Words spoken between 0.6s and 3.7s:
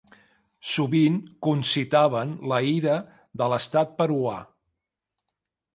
Sovint concitaven la ira de